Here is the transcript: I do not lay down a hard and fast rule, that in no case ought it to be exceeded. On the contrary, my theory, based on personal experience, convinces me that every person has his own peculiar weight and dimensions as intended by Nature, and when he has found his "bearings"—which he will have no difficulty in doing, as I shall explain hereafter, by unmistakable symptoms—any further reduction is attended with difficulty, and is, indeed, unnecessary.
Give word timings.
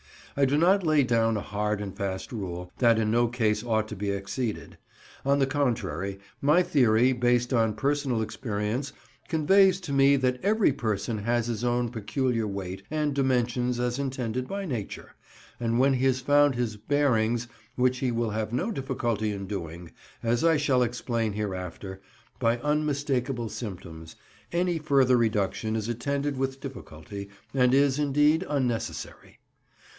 I 0.35 0.45
do 0.45 0.57
not 0.57 0.83
lay 0.83 1.03
down 1.03 1.37
a 1.37 1.41
hard 1.41 1.79
and 1.79 1.95
fast 1.95 2.31
rule, 2.31 2.71
that 2.79 2.97
in 2.97 3.11
no 3.11 3.27
case 3.27 3.63
ought 3.63 3.81
it 3.83 3.87
to 3.89 3.95
be 3.95 4.09
exceeded. 4.09 4.77
On 5.23 5.37
the 5.37 5.45
contrary, 5.45 6.19
my 6.41 6.63
theory, 6.63 7.11
based 7.13 7.53
on 7.53 7.75
personal 7.75 8.21
experience, 8.23 8.93
convinces 9.27 9.89
me 9.89 10.15
that 10.15 10.39
every 10.41 10.71
person 10.71 11.19
has 11.19 11.45
his 11.45 11.63
own 11.63 11.89
peculiar 11.89 12.47
weight 12.47 12.81
and 12.89 13.13
dimensions 13.13 13.79
as 13.79 13.99
intended 13.99 14.47
by 14.47 14.65
Nature, 14.65 15.13
and 15.59 15.77
when 15.77 15.93
he 15.95 16.05
has 16.05 16.19
found 16.21 16.55
his 16.55 16.77
"bearings"—which 16.77 17.97
he 17.99 18.09
will 18.09 18.31
have 18.31 18.53
no 18.53 18.71
difficulty 18.71 19.31
in 19.31 19.45
doing, 19.45 19.91
as 20.23 20.43
I 20.43 20.57
shall 20.57 20.81
explain 20.81 21.33
hereafter, 21.33 22.01
by 22.39 22.57
unmistakable 22.59 23.49
symptoms—any 23.49 24.79
further 24.79 25.17
reduction 25.17 25.75
is 25.75 25.87
attended 25.87 26.37
with 26.37 26.61
difficulty, 26.61 27.29
and 27.53 27.71
is, 27.73 27.99
indeed, 27.99 28.43
unnecessary. 28.49 29.37